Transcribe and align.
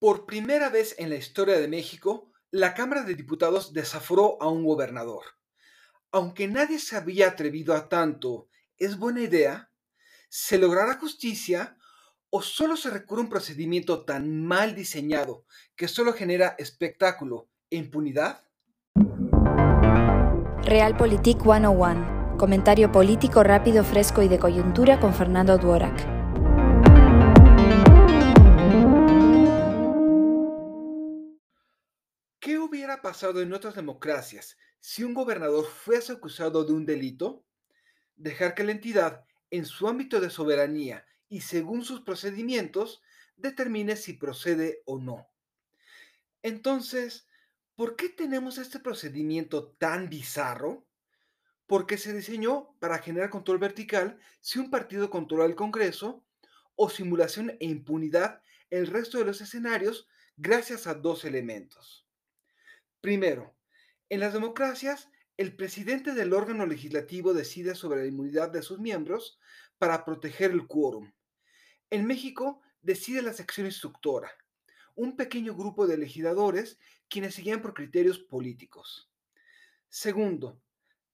Por 0.00 0.24
primera 0.24 0.70
vez 0.70 0.94
en 0.96 1.10
la 1.10 1.16
historia 1.16 1.60
de 1.60 1.68
México, 1.68 2.32
la 2.50 2.72
Cámara 2.72 3.02
de 3.02 3.14
Diputados 3.14 3.74
desaforó 3.74 4.42
a 4.42 4.48
un 4.48 4.64
gobernador. 4.64 5.22
Aunque 6.10 6.48
nadie 6.48 6.78
se 6.78 6.96
había 6.96 7.28
atrevido 7.28 7.74
a 7.74 7.90
tanto, 7.90 8.48
¿es 8.78 8.96
buena 8.96 9.20
idea? 9.20 9.70
¿Se 10.30 10.56
logrará 10.56 10.98
justicia 10.98 11.76
o 12.30 12.40
solo 12.40 12.78
se 12.78 12.88
recurre 12.88 13.20
a 13.20 13.24
un 13.24 13.28
procedimiento 13.28 14.06
tan 14.06 14.42
mal 14.42 14.74
diseñado 14.74 15.44
que 15.76 15.86
solo 15.86 16.14
genera 16.14 16.54
espectáculo 16.56 17.50
e 17.68 17.76
impunidad? 17.76 18.42
Realpolitik 20.62 21.42
101. 21.42 22.36
Comentario 22.38 22.90
político 22.90 23.42
rápido, 23.42 23.84
fresco 23.84 24.22
y 24.22 24.28
de 24.28 24.38
coyuntura 24.38 24.98
con 24.98 25.12
Fernando 25.12 25.58
Duorak. 25.58 26.19
Hubiera 32.90 33.02
pasado 33.02 33.40
en 33.40 33.52
otras 33.52 33.76
democracias 33.76 34.58
si 34.80 35.04
un 35.04 35.14
gobernador 35.14 35.64
fuese 35.64 36.10
acusado 36.10 36.64
de 36.64 36.72
un 36.72 36.84
delito? 36.84 37.44
Dejar 38.16 38.56
que 38.56 38.64
la 38.64 38.72
entidad, 38.72 39.24
en 39.50 39.64
su 39.64 39.86
ámbito 39.86 40.20
de 40.20 40.28
soberanía 40.28 41.06
y 41.28 41.42
según 41.42 41.84
sus 41.84 42.00
procedimientos, 42.00 43.00
determine 43.36 43.94
si 43.94 44.14
procede 44.14 44.82
o 44.86 44.98
no. 44.98 45.28
Entonces, 46.42 47.28
¿por 47.76 47.94
qué 47.94 48.08
tenemos 48.08 48.58
este 48.58 48.80
procedimiento 48.80 49.68
tan 49.78 50.08
bizarro? 50.08 50.84
Porque 51.68 51.96
se 51.96 52.12
diseñó 52.12 52.74
para 52.80 52.98
generar 52.98 53.30
control 53.30 53.58
vertical 53.58 54.18
si 54.40 54.58
un 54.58 54.68
partido 54.68 55.10
controla 55.10 55.44
el 55.44 55.54
Congreso 55.54 56.24
o 56.74 56.90
simulación 56.90 57.50
e 57.60 57.66
impunidad 57.66 58.42
el 58.68 58.88
resto 58.88 59.18
de 59.18 59.26
los 59.26 59.40
escenarios 59.40 60.08
gracias 60.36 60.88
a 60.88 60.94
dos 60.94 61.24
elementos. 61.24 62.09
Primero, 63.00 63.56
en 64.10 64.20
las 64.20 64.32
democracias, 64.34 65.08
el 65.38 65.56
presidente 65.56 66.12
del 66.12 66.34
órgano 66.34 66.66
legislativo 66.66 67.32
decide 67.32 67.74
sobre 67.74 68.00
la 68.00 68.06
inmunidad 68.06 68.50
de 68.50 68.62
sus 68.62 68.78
miembros 68.78 69.38
para 69.78 70.04
proteger 70.04 70.50
el 70.50 70.66
quórum. 70.66 71.12
En 71.88 72.06
México, 72.06 72.60
decide 72.82 73.22
la 73.22 73.32
sección 73.32 73.66
instructora, 73.66 74.30
un 74.94 75.16
pequeño 75.16 75.54
grupo 75.54 75.86
de 75.86 75.96
legisladores 75.96 76.78
quienes 77.08 77.34
siguen 77.34 77.62
por 77.62 77.72
criterios 77.72 78.18
políticos. 78.18 79.10
Segundo, 79.88 80.60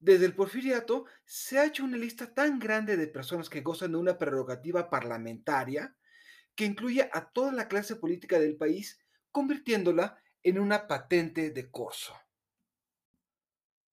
desde 0.01 0.27
el 0.27 0.35
porfiriato 0.35 1.07
se 1.25 1.59
ha 1.59 1.67
hecho 1.67 1.85
una 1.85 1.97
lista 1.97 2.35
tan 2.35 2.59
grande 2.59 2.97
de 2.97 3.07
personas 3.07 3.49
que 3.49 3.63
gozan 3.63 3.93
de 3.93 3.99
una 3.99 4.19
prerrogativa 4.19 4.91
parlamentaria 4.91 5.97
que 6.55 6.65
incluye 6.65 7.09
a 7.13 7.31
toda 7.31 7.53
la 7.53 7.69
clase 7.69 7.97
política 7.97 8.41
del 8.41 8.57
país, 8.57 8.99
convirtiéndola 9.31 10.19
en 10.47 10.61
una 10.61 10.87
patente 10.87 11.51
de 11.51 11.73
corso. 11.73 12.15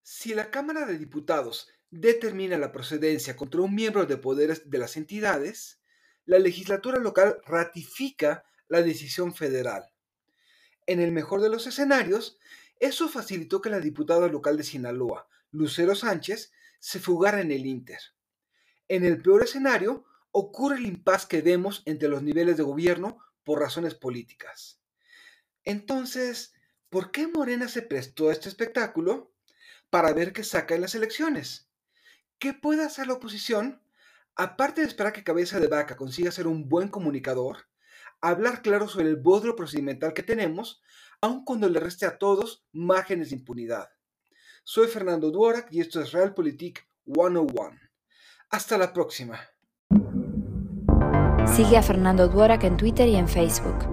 Si 0.03 0.35
la 0.35 0.51
Cámara 0.51 0.85
de 0.85 0.99
Diputados 0.99 1.67
determina 1.89 2.59
la 2.59 2.71
procedencia 2.71 3.35
contra 3.35 3.61
un 3.61 3.73
miembro 3.73 4.05
de 4.05 4.17
poderes 4.17 4.69
de 4.69 4.77
las 4.77 4.95
entidades, 4.95 5.81
la 6.25 6.37
legislatura 6.37 6.99
local 6.99 7.41
ratifica 7.47 8.45
la 8.67 8.83
decisión 8.83 9.33
federal. 9.33 9.91
En 10.85 10.99
el 10.99 11.11
mejor 11.11 11.41
de 11.41 11.49
los 11.49 11.65
escenarios, 11.65 12.37
eso 12.79 13.09
facilitó 13.09 13.59
que 13.59 13.71
la 13.71 13.79
diputada 13.79 14.27
local 14.27 14.55
de 14.55 14.63
Sinaloa, 14.63 15.27
Lucero 15.49 15.95
Sánchez, 15.95 16.51
se 16.77 16.99
fugara 16.99 17.41
en 17.41 17.51
el 17.51 17.65
Inter. 17.65 17.99
En 18.87 19.05
el 19.05 19.19
peor 19.23 19.45
escenario, 19.45 20.05
ocurre 20.29 20.77
el 20.77 20.85
impas 20.85 21.25
que 21.25 21.41
vemos 21.41 21.81
entre 21.85 22.09
los 22.09 22.21
niveles 22.21 22.57
de 22.57 22.63
gobierno 22.63 23.17
por 23.43 23.59
razones 23.59 23.95
políticas. 23.95 24.82
Entonces, 25.63 26.53
¿por 26.89 27.11
qué 27.11 27.27
Morena 27.27 27.67
se 27.67 27.81
prestó 27.81 28.29
a 28.29 28.33
este 28.33 28.49
espectáculo? 28.49 29.31
Para 29.89 30.13
ver 30.13 30.33
qué 30.33 30.43
saca 30.43 30.75
en 30.75 30.81
las 30.81 30.95
elecciones. 30.95 31.69
¿Qué 32.39 32.53
puede 32.53 32.83
hacer 32.83 33.07
la 33.07 33.13
oposición? 33.13 33.81
Aparte 34.35 34.81
de 34.81 34.87
esperar 34.87 35.13
que 35.13 35.23
Cabeza 35.23 35.59
de 35.59 35.67
Vaca 35.67 35.95
consiga 35.95 36.31
ser 36.31 36.47
un 36.47 36.67
buen 36.67 36.89
comunicador, 36.89 37.67
hablar 38.19 38.61
claro 38.61 38.87
sobre 38.87 39.07
el 39.07 39.17
bodrio 39.17 39.55
procedimental 39.55 40.13
que 40.13 40.23
tenemos, 40.23 40.81
aun 41.21 41.45
cuando 41.45 41.69
le 41.69 41.79
reste 41.79 42.05
a 42.05 42.17
todos 42.17 42.65
márgenes 42.71 43.29
de 43.29 43.35
impunidad. 43.35 43.89
Soy 44.63 44.87
Fernando 44.87 45.29
Duorak 45.29 45.67
y 45.71 45.81
esto 45.81 46.01
es 46.01 46.11
Realpolitik 46.11 46.87
101. 47.05 47.79
Hasta 48.49 48.77
la 48.77 48.91
próxima. 48.91 49.39
Sigue 51.55 51.77
a 51.77 51.83
Fernando 51.83 52.27
Duorak 52.27 52.63
en 52.63 52.77
Twitter 52.77 53.07
y 53.07 53.15
en 53.15 53.27
Facebook. 53.27 53.92